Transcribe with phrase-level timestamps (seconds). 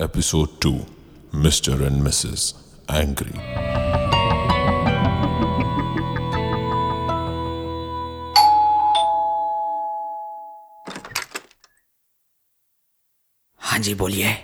[0.00, 0.86] Episode 2
[1.34, 1.86] Mr.
[1.86, 2.54] and Mrs.
[2.88, 3.38] Angry.
[13.60, 14.34] हाँ जी बोलिए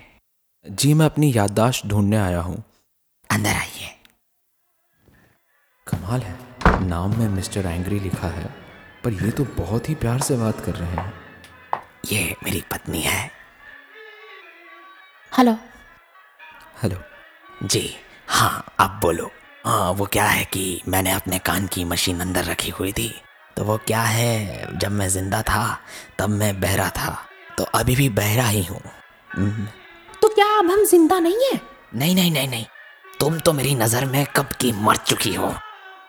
[0.66, 2.62] जी मैं अपनी याददाश्त ढूँढने आया हूँ
[3.30, 3.90] अंदर आइए
[5.86, 8.54] कमाल है नाम में मिस्टर एंग्री लिखा है
[9.04, 11.12] पर ये तो बहुत ही प्यार से बात कर रहे हैं
[12.06, 13.37] ये मेरी पत्नी है
[15.38, 15.52] हेलो।
[16.82, 16.96] हेलो।
[17.66, 17.82] जी
[18.28, 19.30] हाँ अब बोलो।
[19.66, 23.08] हाँ वो क्या है कि मैंने अपने कान की मशीन अंदर रखी हुई थी
[23.56, 24.78] तो वो क्या है?
[24.78, 25.62] जब मैं ज़िंदा था
[26.18, 27.16] तब मैं बहरा था
[27.58, 28.80] तो अभी भी बहरा ही हूँ।
[29.30, 29.66] हम्म,
[30.22, 31.60] तो क्या अब हम ज़िंदा नहीं है?
[31.94, 32.66] नहीं नहीं नहीं नहीं।
[33.20, 35.54] तुम तो मेरी नज़र में कब की मर चुकी हो?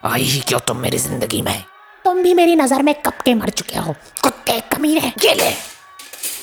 [0.04, 1.64] आई ही क्यों तुम मेरी ज़िंदगी में?
[2.04, 3.94] तुम भी मेरी नज़र में कब के मर चुके हो?
[4.22, 5.50] कुत्ते कमीने। ये ले।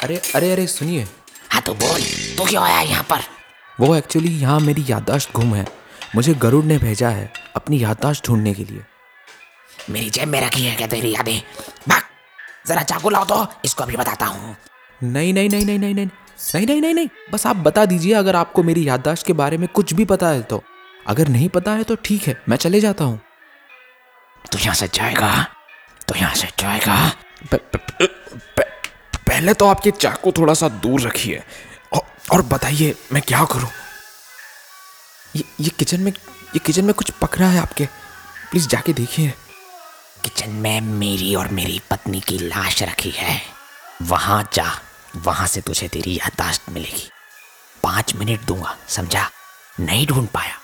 [0.03, 1.07] अरे अरे अरे सुनिए।
[1.51, 2.01] हाँ तो बोल
[2.37, 3.21] तू क्यों आया यहाँ पर
[3.77, 5.65] वो एक्चुअली यहाँ मेरी याददाश्त गुम है
[6.15, 8.83] मुझे गरुड़ ने भेजा है अपनी याददाश्त ढूँढने के लिए
[9.89, 11.39] मेरी जेब में रखी है क्या तेरी यादें
[11.89, 12.01] भाग
[12.67, 14.55] जरा चाकू लाओ तो इसको अभी बताता हूँ
[15.01, 16.05] नहीं नहीं नहीं नहीं नहीं नहीं
[16.53, 19.67] नहीं नहीं नहीं नहीं बस आप बता दीजिए अगर आपको मेरी याददाश्त के बारे में
[19.69, 20.63] कुछ भी पता है तो
[21.07, 23.19] अगर नहीं पता है तो ठीक है मैं चले जाता हूँ
[24.45, 25.31] तू यहाँ से जाएगा
[26.07, 26.95] तू यहाँ से जाएगा
[29.27, 31.43] पहले तो आप ये चाकू थोड़ा सा दूर रखिए।
[32.31, 33.69] और, बताइए मैं क्या करूँ?
[35.35, 36.11] ये ये किचन में
[36.55, 37.85] ये किचन में कुछ पक रहा है आपके?
[38.51, 39.33] प्लीज़ जाके देखिए।
[40.23, 43.41] किचन में मेरी और मेरी पत्नी की लाश रखी है।
[44.01, 44.81] वहाँ जा
[45.15, 47.09] वहाँ से तुझे तेरी याददाश्त मिलेगी।
[47.83, 49.29] पाँच मिनट दूँगा समझा?
[49.79, 50.57] नहीं ढूंढ पाया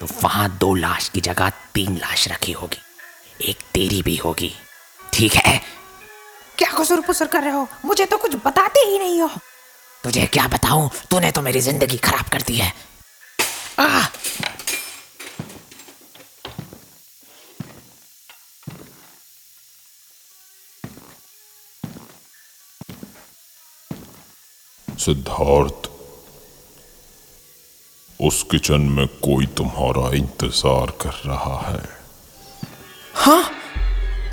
[0.00, 2.80] तो वहाँ दो लाश की जगह तीन लाश रखी होगी।
[3.50, 4.54] एक तेरी भी होगी।
[5.12, 5.79] ठीक है?
[6.60, 7.66] क्या कसूर पुसर कर रहे हो?
[7.84, 9.28] मुझे तो कुछ बताते ही नहीं हो।
[10.04, 10.90] तुझे क्या बताऊँ?
[11.10, 12.72] तूने तो मेरी ज़िंदगी खराब कर दी है।
[13.78, 14.06] आ!
[24.88, 25.88] सिद्धार्थ
[28.20, 31.82] उस किचन में कोई तुम्हारा इंतज़ार कर रहा है।
[33.14, 33.59] हाँ?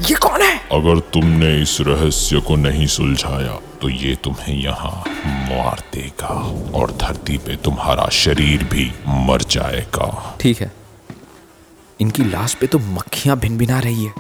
[0.01, 0.57] ये कौन है?
[0.71, 5.03] अगर तुमने इस रहस्य को नहीं सुलझाया तो ये तुम्हें यहाँ
[5.49, 6.35] मार देगा
[6.77, 10.71] और धरती पे तुम्हारा शरीर भी मर जाएगा। ठीक है।
[12.01, 14.13] इनकी लाश पे तो मक्खियाँ भिन भिना रही है।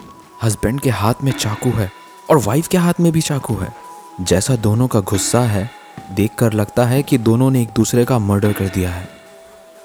[0.43, 1.91] हस्बैंड के हाथ में चाकू है
[2.29, 3.73] और वाइफ के हाथ में भी चाकू है।
[4.21, 5.69] जैसा दोनों का गुस्सा है
[6.11, 9.09] देखकर लगता है कि दोनों ने एक दूसरे का मर्डर कर दिया है।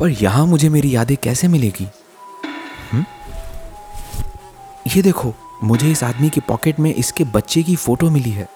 [0.00, 1.88] पर यहाँ मुझे मेरी यादें कैसे मिलेगी?
[2.92, 3.04] हम्म?
[4.96, 8.48] ये देखो मुझे इस आदमी की पॉकेट में इसके बच्चे की फ़ोटो मिली है।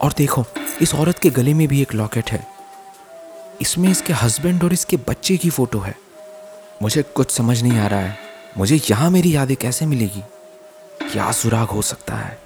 [0.00, 0.44] और देखो
[0.82, 2.46] इस औरत के गले में भी एक लॉकेट है।
[3.60, 5.94] इसमें इसके हस्बैंड और इसके बच्चे की फ़ोटो है।
[6.82, 8.16] मुझे कुछ समझ नहीं आ रहा है।
[8.58, 10.22] मुझे यहाँ मेरी यादें कैसे मिलेगी?
[11.02, 12.38] क्या सुराग हो सकता है?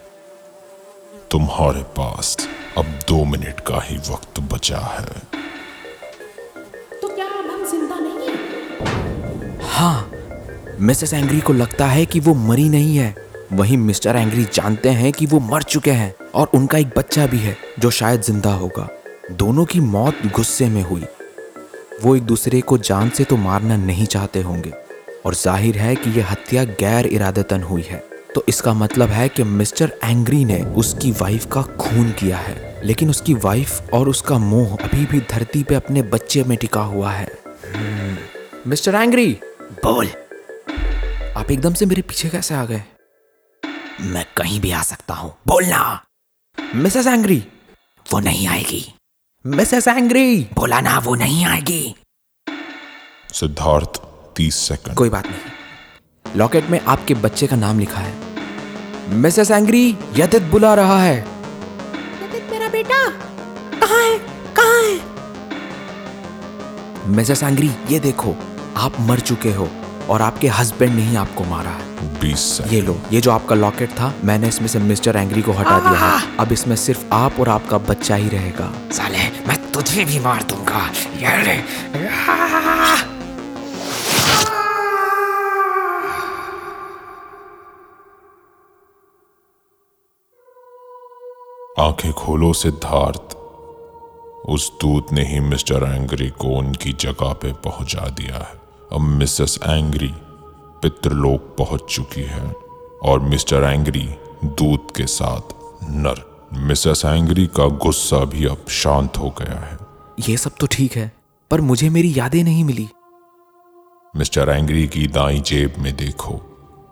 [1.30, 2.36] तुम्हारे पास
[2.78, 5.04] अब दो मिनट का ही वक्त बचा है।
[7.02, 9.58] तो क्या अब हम ज़िंदा नहीं है?
[9.68, 10.10] हाँ
[10.80, 13.14] मिसेस एंग्री को लगता है कि वो मरी नहीं है।
[13.52, 17.38] वहीं मिस्टर एंग्री जानते हैं कि वो मर चुके हैं और उनका एक बच्चा भी
[17.38, 18.88] है जो शायद ज़िंदा होगा।
[19.32, 21.04] दोनों की मौत गुस्से में हुई।
[22.02, 24.72] वो एक दूसरे को जान से तो मारना नहीं चाहते होंगे
[25.26, 28.02] और ज़ाहिर है कि यह हत्या गैर इरादतन हुई है।
[28.34, 33.10] तो इसका मतलब है कि मिस्टर एंग्री ने उसकी वाइफ का खून किया है लेकिन
[33.10, 37.28] उसकी वाइफ और उसका मोह अभी भी धरती पे अपने बच्चे में टिका हुआ है।
[38.66, 39.30] Mister angry!
[39.84, 40.08] बोल।
[41.36, 42.82] आप एकदम से मेरे पीछे कैसे आ गए?
[44.00, 46.04] मैं कहीं भी आ सकता हूँ। बोलना।
[46.74, 47.46] Mrs angry.
[48.12, 48.94] वो नहीं आएगी।
[49.46, 50.48] Mrs angry.
[50.54, 51.94] बोला ना वो नहीं आएगी।
[53.32, 54.02] सिद्धार्थ
[54.36, 58.14] तीस सेकंड। कोई बात नहीं। लॉकेट में आपके बच्चे का नाम लिखा है।
[59.08, 63.08] मिसेस एंग्री यदित बुला रहा है। यदित मेरा बेटा
[63.80, 64.18] कहाँ है?
[64.54, 65.00] कहाँ है?
[67.08, 68.36] मिसेस एंग्री ये देखो
[68.76, 69.70] आप मर चुके हो।
[70.10, 73.90] और आपके हस्बैंड ने ही आपको मारा है। बीस ये लो ये जो आपका लॉकेट
[73.90, 77.48] था मैंने इसमें से मिस्टर एंग्री को हटा दिया है। अब इसमें सिर्फ़ आप और
[77.48, 81.62] आपका बच्चा ही रहेगा। साले मैं तुझे भी मार दूँगा। ये
[91.78, 93.36] आँखें खोलो सिद्धार्थ।
[94.48, 98.63] उस दूत ने ही मिस्टर एंग्री को उनकी जगह पे पहुँचा दिया है।
[98.94, 100.10] अब मिसेस एंग्री
[100.82, 102.44] पितृलोक पहुँच चुकी है
[103.02, 104.08] और मिस्टर एंग्री
[104.44, 105.54] दूत के साथ
[105.90, 106.22] नर।
[106.58, 109.78] मिसेस एंग्री का गुस्सा भी अब शांत हो गया है।
[110.28, 111.12] ये सब तो ठीक है
[111.50, 112.88] पर मुझे मेरी यादें नहीं मिली।
[114.16, 116.38] मिस्टर एंग्री की दाई जेब में देखो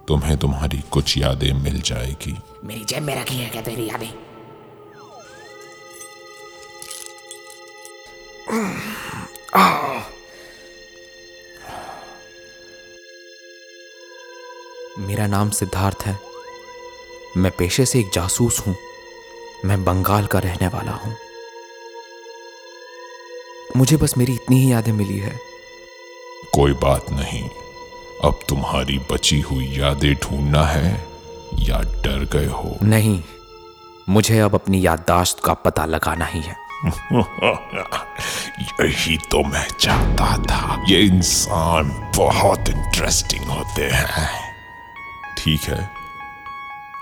[0.09, 4.11] तुम्हें तुम्हारी कुछ यादें मिल जाएगी। मेरी जेब में रखी है क्या तेरी यादें?
[15.23, 16.19] मेरा नाम सिद्धार्थ है।
[17.37, 18.77] मैं पेशे से एक जासूस हूँ।
[19.65, 21.17] मैं बंगाल का रहने वाला हूँ।
[23.77, 25.41] मुझे बस मेरी इतनी ही यादें मिली है।
[26.55, 27.49] कोई बात नहीं।
[28.25, 31.09] अब तुम्हारी बची हुई यादें ढूंढना है
[31.55, 32.77] या डर गए हो?
[32.83, 33.23] नहीं।
[34.09, 36.57] मुझे अब अपनी याददाश्त का पता लगाना ही है।
[38.85, 44.52] यही तो मैं चाहता था। ये इंसान बहुत इंटरेस्टिंग होते हैं।
[45.45, 45.91] ठीक है।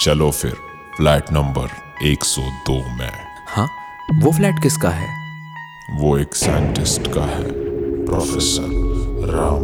[0.00, 0.52] चलो फिर
[0.96, 1.69] फ्लैट नंबर
[2.06, 3.10] 102 में।
[3.48, 3.69] हाँ
[4.14, 5.08] वो फ्लैट किसका है?
[5.90, 7.44] वो एक साइंटिस्ट का है
[8.06, 8.69] प्रोफेसर
[9.34, 9.59] राम।